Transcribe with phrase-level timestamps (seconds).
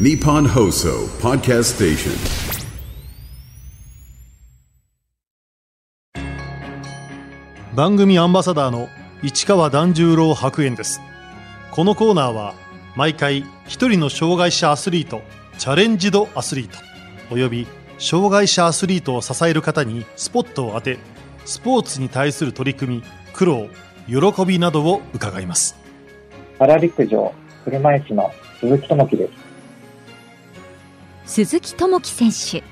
[0.00, 2.12] Nippon Hoso Podcast Station.
[7.76, 8.88] 番組アンバサダーの
[9.22, 11.02] 市川團十郎白猿です。
[11.72, 12.54] このコーナーは
[12.96, 15.20] 毎回一人の障害者アスリート
[15.58, 16.78] チャレンジドアスリート
[17.30, 17.66] および
[17.98, 20.98] 障害者アスリートを支える方にスポットを当て
[21.44, 23.02] スポーツに対する取り組み
[23.34, 23.68] 苦労
[24.06, 25.76] 喜びなどを伺います。
[26.58, 27.34] パラ陸上
[27.66, 29.41] 車椅子の鈴木智樹です
[31.24, 32.64] 鈴木智樹選手。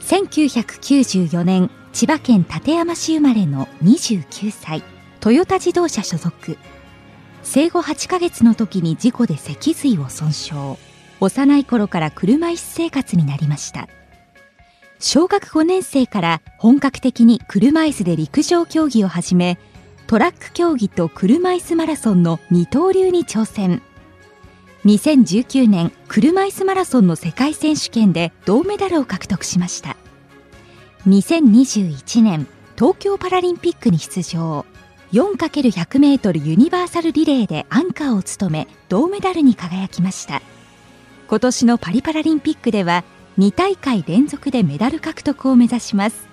[0.00, 4.82] 1994年千葉県館山市生まれの29歳。
[5.20, 6.58] トヨタ自動車所属。
[7.42, 10.54] 生後8ヶ月の時に事故で脊髄を損傷。
[11.20, 13.88] 幼い頃から車椅子生活になりました。
[14.98, 19.58] 小学5年生から本格的に車椅子で陸上競技を始め
[20.06, 23.82] トラック競技と車椅子マラソンの二刀流に挑戦。
[24.84, 29.96] 2019年車椅子マラソンの世界選手権で銅メダルを獲得しました。
[31.06, 34.66] 2021年東京パラリンピックに出場。
[35.12, 40.42] 4×100 メートルユニバーサルリレーでアンカーを務め銅メダルに輝きました。
[41.28, 43.04] 今年のパリパラリンピックでは
[43.38, 46.26] 2大会連続でメダル獲得を目指します。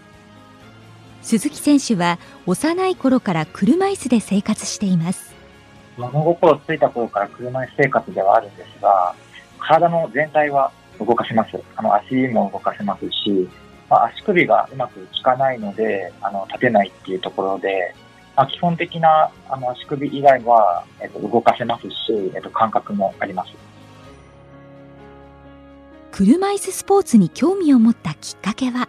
[1.22, 5.31] 鈴木選手は幼い頃から車椅子で生活しています。
[5.98, 9.16] 物心ついた頃から車椅子生活ではあるんですが
[9.60, 13.50] 体の全体は動かせますあの足も動かせますし
[13.92, 17.94] まあ、足首がうまく効かないので、あの、立てないっていうところで、
[18.38, 23.52] まあ、基本的なあの足首以外は、えっと、動かせますし、えっと、感覚もあります。
[26.12, 28.88] 車椅子スポーツに興味を持ったきっかけは？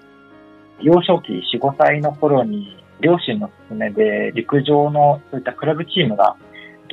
[0.81, 6.37] 幼少期4、5歳の頃に、両親の勧めで陸上のそういったクラブチームが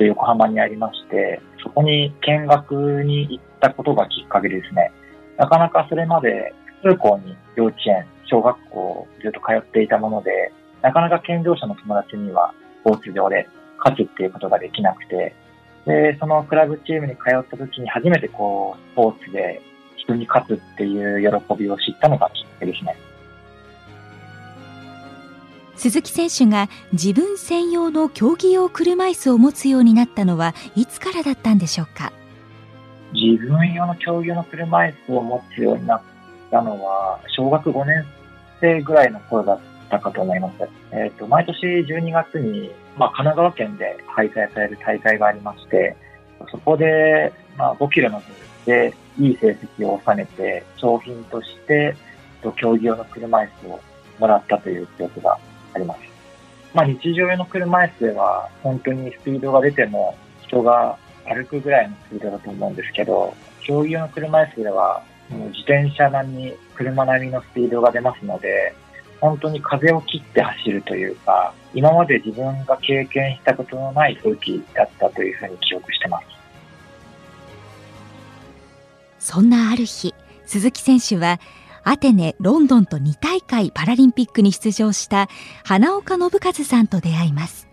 [0.04, 4.92] 横浜にありまして、そこに見学に行ったことがきっかけですね。
[5.36, 15.34] なかなかそれまで通校に幼稚園、小学校ずっと通っていたもので、なかなか健常者の友達にはスポーツ上で勝つっていうことができなくて、
[15.86, 19.60] で、そのクラブチームに通った時に初めてこう、スポーツで
[19.96, 22.96] 人に勝つっていう喜びを知ったのがきっかけですね。
[25.80, 32.12] 鈴木選手が自分専用の競技用車椅子を持つようになったのはいつからだったんでしょうか？
[33.14, 36.02] 自分用の競技用の車椅子を持つようになっ
[36.50, 38.04] たのは、小学5年
[38.60, 40.68] 生ぐらいの頃だったかと思います。
[40.92, 45.96] えっ、ー、と、毎年12月に、まあ、神奈川県で開催される大会がありまして、
[46.50, 48.26] そこで、まあ、5キロの部
[48.66, 51.96] でいい成績を収めて、商品として、
[52.58, 53.80] 競技用の車椅子を
[54.18, 55.38] もらったという記憶が
[55.74, 56.00] あります。
[56.72, 60.16] まあ、日常用の車椅子では、本当にスピードが出ても、
[60.46, 68.74] 人が歩くぐらいのスピードだと思うんですけど、競技用の車椅子では、もう自転車並み、車並みのスピードが出ますので、
[69.20, 76.26] 本当に風を切って走るというか、今まで自分が経験したことのない風景だったというふうに記憶してます。
[79.18, 80.14] そんなある日、
[80.46, 81.38] 鈴木選手は、
[81.84, 85.28] アテネ、ロンドンと2大会パラリンピックに出場した
[85.64, 87.68] 花岡信和さんと出会います。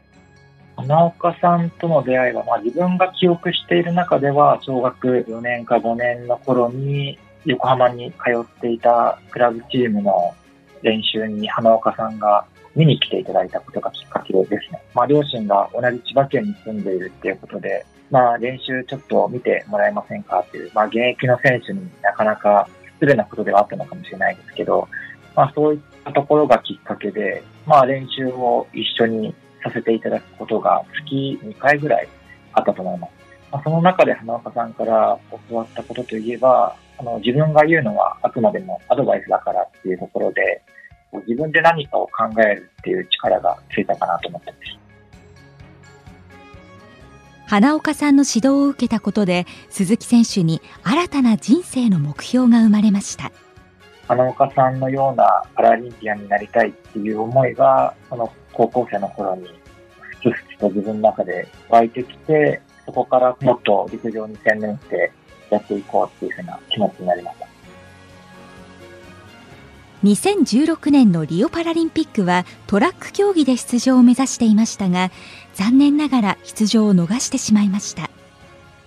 [0.76, 10.34] 花岡さんとの出会いは、まあ、自分が記憶している中では、小学4年か5年の頃に横浜に通っていたクラブチームの
[10.84, 12.46] 練習に花岡さんが
[12.76, 14.82] 見に来ていただいたことがきっかけですね。
[14.94, 24.88] まあ、両親が同じ千葉県に住んでいるっていうことで、まあ、練習ちょっと見てもらえませんかっていう、まあ、現役の選手になかなか失礼なことではあったのかもしれないですけど、
[25.36, 32.08] まあ、そういったところがきっかけで、まあ、練習を一緒にさせていただくことが月2回ぐらい
[32.54, 33.12] あったと思います。
[33.52, 35.18] まあ、その中で花岡さんから
[35.50, 40.62] 教わったことといえば、あの、自分が言うのはあくまでもアドバイスだからっていうところで、
[41.28, 44.87] 自分で何かを考えるっていう力がついたかなと思ってます。
[47.48, 53.32] 花岡さんの指導を受けたことで鈴木選手に新たな人生の目標が生まれました
[54.06, 59.48] 花岡さんのようなパラリンピアンになりたいっていう思いがその高校生の頃に
[60.22, 65.14] ふつふつと自分の中で湧いてきてそこからもっと陸上に専念して
[65.50, 67.48] やっていこうっていうふうな気持ちになりました。
[70.08, 75.12] 2016年のリオパラリンピックはトラック競技で出場を目指していましたが
[75.54, 78.10] 残念ながら出場を逃してしまいました。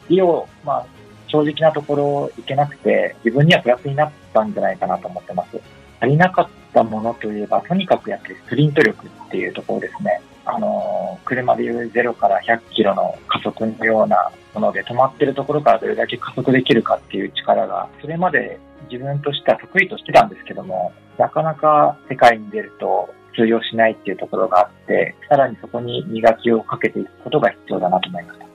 [0.08, 0.86] リオ、まあ、
[1.26, 5.60] 正直なところ行けなくて自分にはプラスになったんじゃないかなと思ってます。
[6.00, 10.22] 足りなかったものといえばとにかくやっぱりスプリント力っていうところですね。
[10.46, 18.58] あの、車でいう0から100キロの加速のようなもので、止まってるところからどれだけ加速できるかっていう力が、それまで
[18.90, 28.46] 自分としては得意としてたんですけども、なかなか世界に出ると通用しないっていうところがあって、さらにそこに磨きをかけていくことが必要だなと思いました。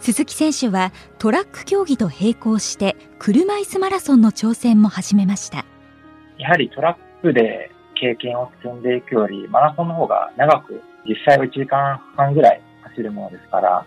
[0.00, 5.66] 鈴木選手はトラック競技と並行して車椅子マラソンの挑戦も始めました
[6.38, 7.70] やはりトラックで
[8.00, 13.84] 経験を積んでいくよりマラソンの方が長く実際は1時間半ぐらい走るものですから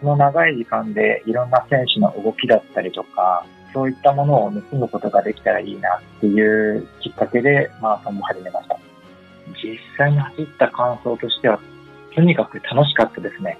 [0.00, 8.78] その長い時間でいろんな選手の動きだったりとかそういったものを盗むことができたらいいなっていうきっかけでマラソンも始めました。
[9.62, 11.58] 実際に走った感想としては
[12.14, 13.58] とにかく楽しかったですね。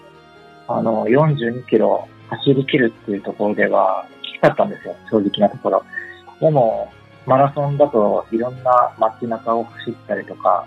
[0.68, 5.84] あの、42キロ走り切るっていうところではきつかったんですよ、正直なところ。
[6.40, 6.92] でも、
[7.26, 10.66] マラソンだといろんな街中を走ったりとか、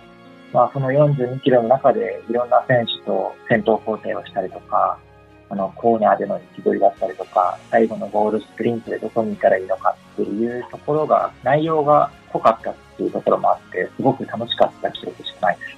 [0.53, 4.97] まあその42キロの中でいろんな選手と先頭交代をしたりとか、
[5.49, 15.77] あの、コーナーでの位置取りだったりとか、最後のゴールスプリントでどこにいたらいいのかっていうところが、内容が濃かったっていうところもあって、すごく楽しかった記憶しかないです。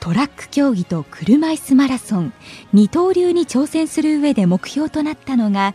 [0.00, 2.32] トラック競技と車椅子マラソン
[2.72, 5.74] 二刀流に挑戦する上で目標となったのが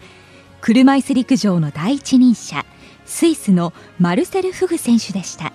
[0.61, 2.65] 車椅子陸上の第一人者
[3.06, 5.53] スイスのマルセル・フグ選手でした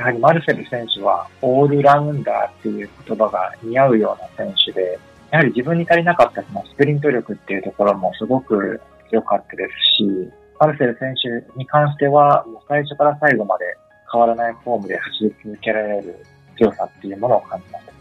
[0.00, 4.98] やはりマルセル選手はオールラウンダーっていう言葉が似合うような選手で
[5.30, 8.80] やはり自分に足りなかったそのスプリント力っていうところもすごく
[9.10, 13.64] 良かったですしマルセル選手に関してはもう最初から最後まで
[14.10, 16.16] 変わらないフォームで走り続けられる
[16.58, 17.92] 強さっていうものを感じました。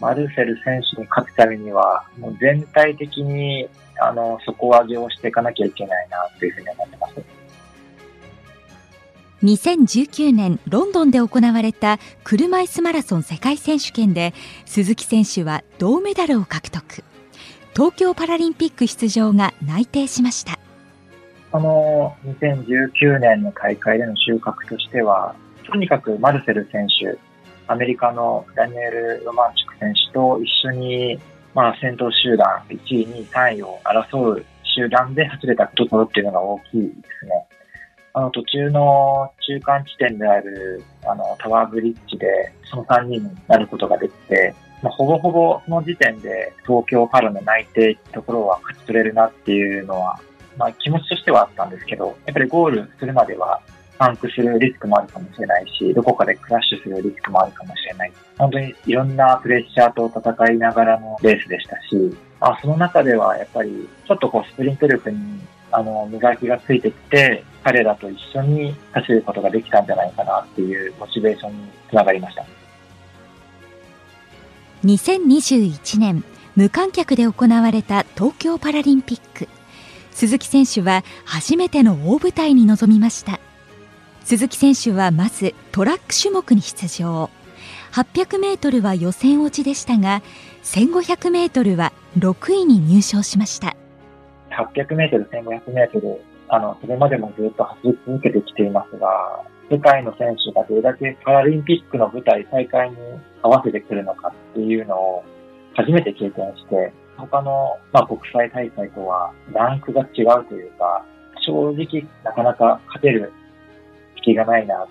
[0.00, 3.68] マルセル選手に勝つためには、もう全体的に、
[4.00, 7.31] あの、底上げをしていかなきゃいけないな、というふうに思ってます。
[9.42, 14.34] 2019年ロンドンで行われた車椅子マラソン世界選手権で
[14.66, 17.04] 鈴木選手は銅メダルを獲得
[17.74, 20.58] 東京パラリンピック出場が内定しました
[21.50, 25.34] あの2019年の大会での収穫としては
[25.64, 27.18] とにかくマルセル選手
[27.66, 31.18] アメリカのダニエル・ロマンチュク選手と一緒に、
[31.54, 34.44] まあ、先頭集団、1位、2位、3位を争う
[34.76, 36.86] 集団で走れたところっていうのが大きいで
[37.20, 37.46] すね。
[38.14, 50.20] あの、途中の中間地点である、あの、タワーブリッジで、その3人になることができて、まあ、ほぼほぼその時点で東京パラの内定ってところは勝ち取れるなっていうのは、
[50.58, 53.60] まあ気持ちとしてはあったんですけど、やっぱりゴールするまでは
[53.98, 58.12] パンクするリスクもあるかもしれないし、どこかでクラッシュするリスクもあるかもしれない。
[58.36, 65.40] 本当にいろんなプレッシャーと戦いながらのレースでしたし、まあその中ではやっぱりちょっとこうスプリント力に
[65.72, 72.44] あの磨きがついてきて、彼らと一緒に走ることができたんじゃないかなっていうモチベーションにつながりました。
[74.84, 76.24] 2021年、
[76.56, 79.48] 無観客で行われた東京パラリンピック。
[80.10, 83.40] 鈴木選手は初めての大舞台に臨みました。
[84.24, 87.30] 鈴木選手はまずトラック種目に出場
[87.92, 90.22] 800メートルは予選落ちでしたが
[90.64, 93.76] 1500メートルは6位に入賞しました
[94.52, 99.08] 800メートル1500メートルあのそれまでもずっと走り続けてきていますが
[99.70, 102.96] 世界の選手がどれだけパラリンピックの舞台大会に
[103.42, 105.24] 合わせてくるのかっていうのを
[105.74, 111.04] 初めて経験して他の、まあ、国際大会とはランクが違うというか
[111.44, 113.32] 正直なかなか勝てる
[114.22, 114.88] 気がないなっ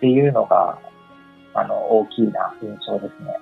[0.00, 0.78] ていうのが、
[1.54, 3.38] あの、大きいな印象ですね。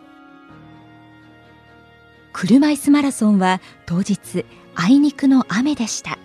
[2.33, 6.19] 車椅子マラソンは当日、あいにくの雨でした。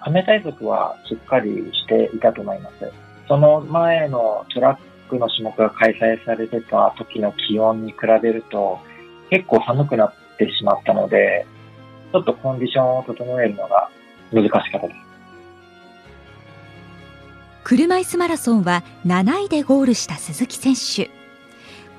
[0.00, 2.92] 雨対策はしっかりしていたと思います。
[3.26, 8.78] その前のトラックの種目が開催されてた時の気温に比べると
[9.30, 11.46] 結構寒くなってしまったので、
[12.12, 13.88] ちょっとコンディションを整えるのが
[14.32, 15.04] 難しかったです。
[17.64, 21.10] 車椅子マラソンは7位でゴールした鈴木選手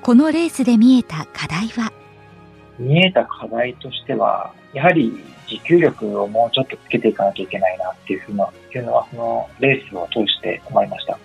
[0.00, 1.92] このレースで見えた課題は
[2.78, 5.12] 見えた課題としてはやはり
[5.46, 11.18] 持久力をもうちょっとつけていかなきゃいけないなっていうふうなっていうのはそのレースを通して思いました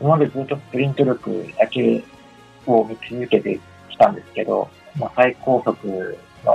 [0.00, 2.02] 今までずっとスプリント力だけ
[2.66, 3.58] を見続けて
[3.90, 6.52] きたんですけど、まあ、最高速の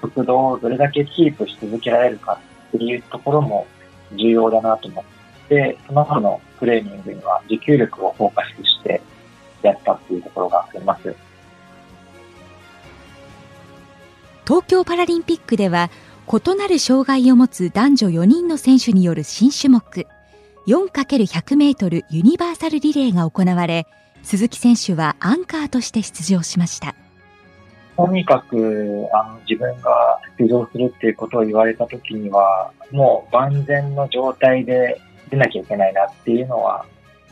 [0.00, 2.38] 速度をどれだけキープし続けられるか
[2.68, 3.66] っていうところも
[4.12, 9.00] 重要だなと思って、その後のトレーニングには持久力をフォーカスして
[9.62, 11.14] やったっていうところがあります。
[14.46, 15.90] 東京パラリンピックでは
[16.28, 20.06] 異なる障害を持つ男女4人の選手による新種目
[20.68, 23.88] 4×100 メートルユニバーサルリレーが行われ
[24.22, 26.94] 鈴木選手はアンカーとして出場しました。
[27.96, 35.00] とにかくあの自分が出場するっていうことを言われた時にはもう万全の状態で
[35.30, 36.84] 出なきゃいけないなっていうのは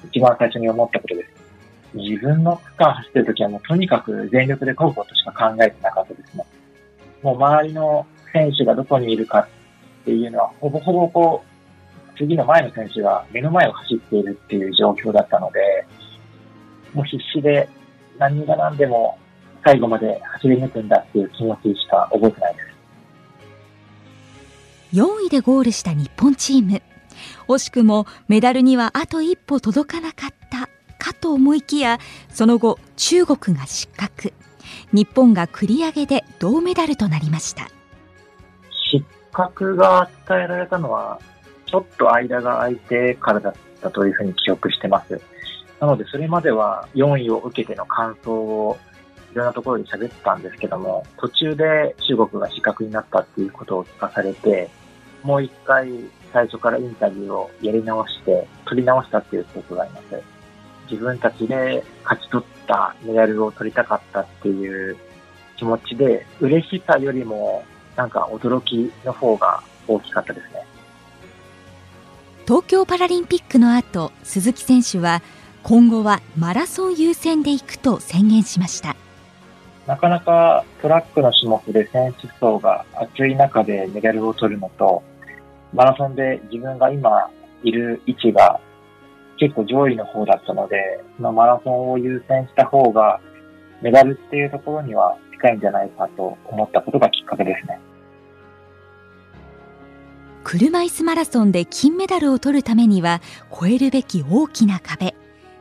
[0.05, 1.31] 一番最初に思ったことです。
[1.95, 6.45] 自分の区間走ってる時はもうとにかく全力で漕ぐことしか考えてなかったですね。
[7.25, 9.49] もう周りの選手がどこにいるか
[10.03, 11.43] っていうのは、ほぼほぼこ
[12.13, 15.87] う、次の前の選手が目の前を走っているっていう状況だったので、
[16.93, 17.67] もう必死で
[18.19, 19.19] 何が何でも
[19.65, 22.67] 最後まで走り抜くんだっていう気持ちしか覚えてないです。
[24.93, 26.83] 4位でゴールした日本チーム。
[27.49, 34.35] 惜しくもメダルにはあと一歩届かなかったかと思いきや、その後中国が失格。
[34.95, 37.69] 日本が繰り上げで銅メダルとなりました。
[38.93, 41.21] 失格が与えられたのは
[41.67, 45.21] ちょっと間が空いてからだったというふうに記憶してます。
[45.81, 48.79] なのでそれまでは4位を受けての感想を
[49.33, 54.71] いろんなところで喋ってたんですけども途中で中国が失格になったっていうことを聞かされて
[55.25, 55.91] もう一回
[56.33, 60.34] 最初からインタビューをやり直して取り直したっていう記憶があります。
[60.91, 64.97] 自分たちで勝ち取ったメダルを取りたかったっていう
[65.57, 67.65] 気持ちで、嬉しさよりも
[67.97, 70.65] なんか驚きの方が大きかったですね。
[72.47, 75.23] 東京パラリンピックの後、鈴木選手は
[75.63, 78.97] 今後はマラソン優先で行くと宣言しました。
[79.87, 85.03] なかなかトラックの種目で選手層が厚い中でメダルを取るのと、
[85.73, 87.31] マラソンで自分が今
[87.63, 88.61] いる位置が
[89.39, 93.21] 結構上位の方だったので、まあ、マラソンを優先した方が、
[93.83, 97.79] メダルっていうところには近いんじゃないかと思ったことがきっかけですね。
[100.45, 105.15] 車椅子マラソンで金メダルを取るためには超えるべき大きな壁。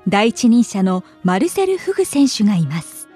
[0.08, 3.08] 第一人者のマルセル・フグ選手がいます。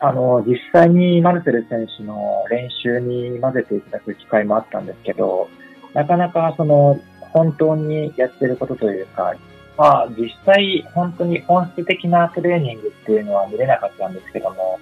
[0.00, 5.48] あの、実際にマルセル選手の練習に混ぜていただく機会もあったんですけど、
[5.94, 6.98] なかなかその、
[7.32, 9.34] 本当にやってることというか、
[9.80, 14.78] まあ、実際、本当に本質的なトレーニングっていうのは見れなかったんですけども、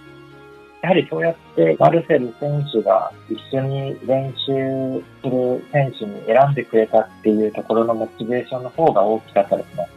[0.83, 9.89] やはりそうやってマルセル選手が一緒に練習する選手に選んでくれたっていうところのモチベーションの方が大きかったですね。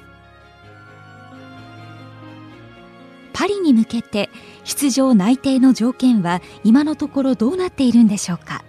[3.34, 4.30] パリに向けて
[4.66, 8.64] 出場内定の条件は今のところどうなっているんでしょうか？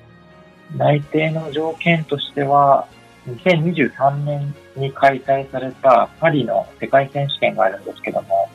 [0.78, 2.86] 内定の条件としては
[3.28, 8.48] 2023年に開催されたパリの世界選手権があるんですけども、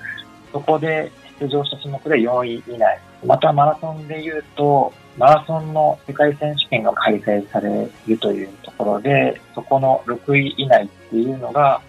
[0.51, 2.99] そこで出場した種目で4位以内。
[3.25, 11.81] またマラソンで言うと、マラソンの世界選手権が開催されるというところで、そこの6位以内っていうのが、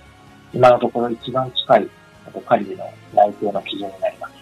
[0.52, 1.88] 今のところ一番近い
[2.46, 4.34] パリの内定の基準になります。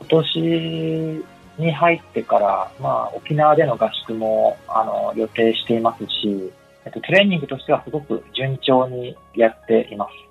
[0.00, 1.24] 今年
[1.58, 6.52] に入ってから、まあ、沖縄での合宿もあの予定していますし、
[6.84, 10.24] えっと、トレーニングとしてはすごく順調にやっています。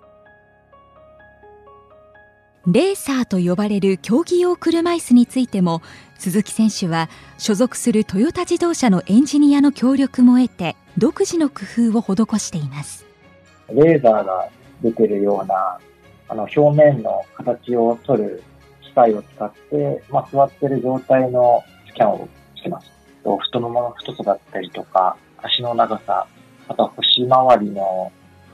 [2.65, 5.81] レーサーと呼ばれる競技用車椅子についても
[6.17, 13.05] 鈴木選手は所属するトヨタ自動車のエンジニアの協力も得て独自の工夫を施しています
[13.69, 14.47] レーザーが
[14.81, 15.77] 出てるような
[16.29, 18.41] あの表面の形を取る
[18.81, 22.89] 機械を使って、まあ、座ってる状態のスキャンをしてます
[23.23, 26.27] 太ももの太さだったりとか足の長さ
[26.67, 28.11] あとは腰回りの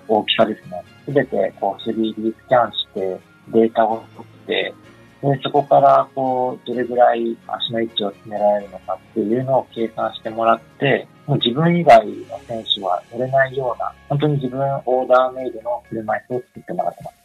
[0.07, 0.83] 大きさですね。
[1.05, 4.73] すべてこう 3D スキャンしてデータを取って、
[5.21, 17.15] でそこからこうどれぐらい足の位置を詰められるのかっていうのを計算してもらって、もう自分以外の選手は乗れないような、本当に自分オーダーメイドの車椅子を作ってもらってます。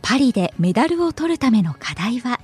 [0.00, 2.38] パリでメダルを取るための課題は？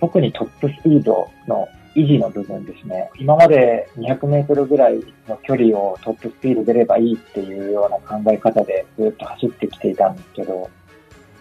[0.00, 3.10] 特にトップスピードの維持の部分ですね。
[3.18, 10.70] 今まで200メートルぐらいの距離をトップスピード出ればいいっていうような考え方でずっと走ってきていたんですけど、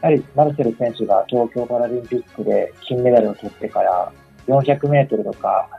[0.01, 4.11] やはりマルセル選手が東京パラリンピックで金メダルを取ってから
[4.47, 5.69] 400メートルとか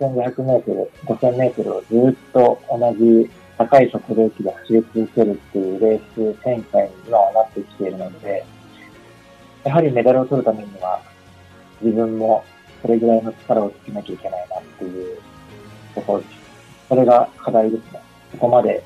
[0.00, 8.44] 1500メートル、5000メートルをずっと同じ高い速度域で走り続けるっていうレース展開に今はなってきているので、
[9.64, 11.00] やはりメダルを取るためには
[11.80, 12.44] 自分も
[12.82, 15.18] それぐらいの力をつけなきゃいけないなっていう
[15.94, 16.30] ところです。
[16.88, 18.00] それが課題ですね。
[18.32, 18.82] そこまで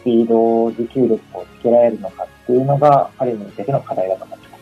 [0.00, 4.58] スピード、持久力をつけられるのかっていうのが、パリに向けての課題だと思ってま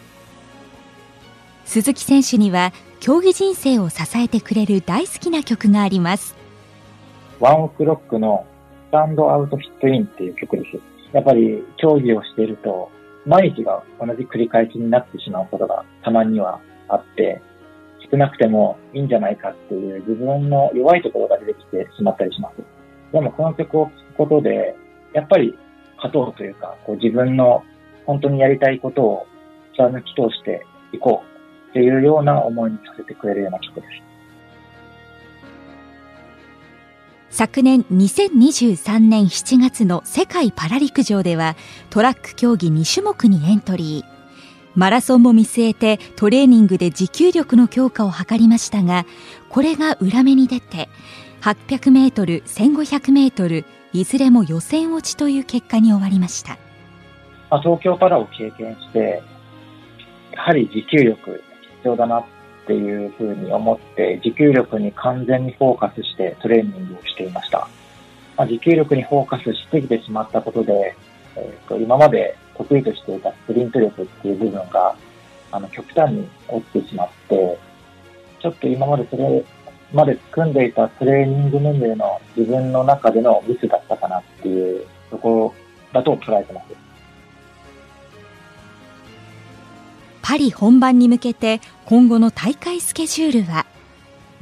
[1.64, 1.73] す。
[1.73, 6.35] 鈴木選手には、競技人生を支えてくれる大好きな曲があります。
[7.38, 8.46] ワンオクロックの
[8.88, 10.80] スタンドアウトフィットインっていう曲です。
[11.12, 12.90] やっぱり競技をしていると、
[13.26, 17.40] 毎日が同じ繰り返しになってしまうことがたまにはあって、
[18.10, 22.56] 少なくてもいいんじゃないかっていう自分の弱いところが出てきてしまったりします。
[23.12, 24.76] でもこの曲を聴くことで、
[25.12, 25.56] やっぱり
[25.96, 27.64] 勝とうというか、こう自分の
[28.04, 29.26] 本当にやりたいことを
[29.76, 31.22] 貫き通していこ
[31.68, 34.06] うっていうような思いにさせてくれるような曲です。
[37.28, 41.54] 昨年2023年7月の世界パラ陸上では
[41.90, 44.15] トラック競技2種目にエントリー
[44.76, 49.06] マラソンも見据えてトレーニングで持久力の強化を図りましたが
[49.49, 50.88] これが裏目に出て
[51.40, 56.59] 800メートル1500メートルいずれも予選落ちという結果に終わりました
[57.50, 59.23] まあ東京パラを経験して
[60.33, 61.42] やはり持久力
[61.78, 62.25] 必要だな
[62.66, 67.68] っていうふうに思って、持久力に完全にフォーカスしてトレーニングをしていました。
[68.37, 70.97] まあ、持久力にフォーカスしすぎてしまったことで、
[71.36, 74.96] えーと、今まで得意としていたスプリント力っていう部分が、
[75.52, 77.58] あの、極端に落ちてしまって、
[78.40, 79.44] ちょっと今までそれ
[79.92, 85.54] まで組んでいたトレーニング面での自分の中でのミスだったかなっていうとこ
[85.92, 86.66] ろだと捉えてます。
[90.22, 93.64] パリ本番に向けて今後の大会スケジュールは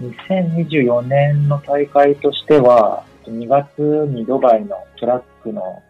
[0.01, 5.83] ？2024年の大会としては、2月にドバイのトラックの、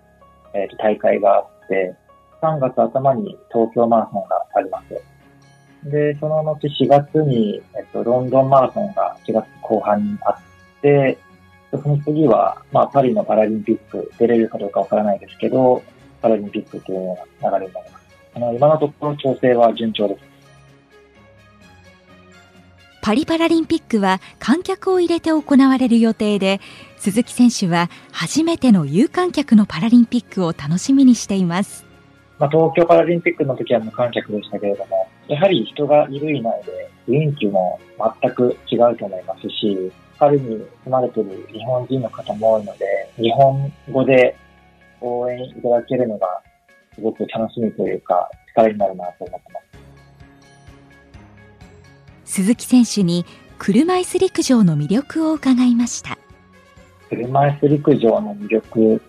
[0.55, 1.95] えー、と大会があって、
[2.41, 5.91] 3月頭に東京マラソンがあります。
[5.91, 10.37] で、その後4月に、えっと、ロンドンマラソンが4月後半にあっ
[10.81, 11.19] て、
[11.71, 15.83] その次は、まあ、パリのパラリンピック出れるかどうかわからないですけど、
[16.23, 18.05] パラリンピックというような流れになります。
[18.37, 20.35] あの今のところ調整は順調です。
[23.03, 26.61] パリパラリンピックは観客を入れて行われる予定で
[27.05, 31.85] 鈴木選手は初めての有観客のパラリンピックを楽しみにしています、
[32.39, 37.79] まあ、東京パラリンピックの時は無観客でしたけれどもやはり人がいるいないで雰囲気も
[38.23, 44.35] 全く違うと思いますしパリに住まれている日本人の方も多いので日本語で
[45.03, 46.27] 応援いただけるのが
[46.95, 49.61] すごく楽しみというか、力になるなと思ってま
[52.25, 52.33] す。
[52.33, 53.27] 鈴木選手に
[53.59, 56.24] 車椅子陸上の魅力を伺いました。
[57.17, 59.03] 車椅子陸上の魅力、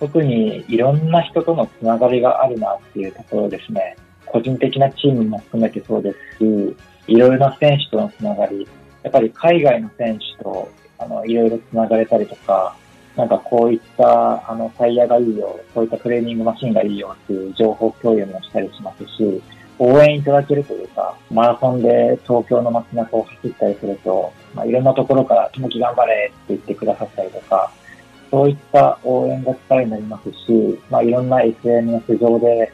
[0.00, 3.96] 特にいろんな人とのつながりがあるなっていうところですね。
[4.26, 8.66] 個人的なチームも含めてそうですし、いろいろな選手とのつながり、
[9.02, 10.68] やっぱり海外の選手と
[10.98, 12.76] あのいろいろつながれたりとか、
[13.16, 19.42] なんかこういったあのタイヤがいいよ、こういったトレーニングマシンがいいよっていう情報共有もしたりしますし、
[19.78, 27.72] 応援いただけるというか、マラソンで東京の街中を走ったりすると、まあ、いろんなところから、ともき頑張れって言ってくださったりとか、
[28.30, 32.72] そういった応援が力になりますし、まあ、いろんな SNS 上で、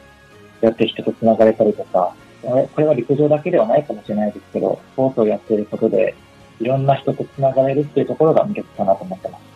[0.61, 6.15] やって人と繋がれたりとか、これは陸上だけではないかもしれないですけど、スポーツをやっていることで、
[6.59, 9.48] いろんな人と繋がれるっていうところが魅力かなと思ってます。